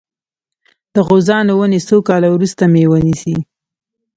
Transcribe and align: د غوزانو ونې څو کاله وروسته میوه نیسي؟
د 0.93 0.95
غوزانو 1.07 1.53
ونې 1.59 1.79
څو 1.87 1.97
کاله 2.09 2.27
وروسته 2.31 2.63
میوه 2.73 2.99
نیسي؟ 3.05 3.35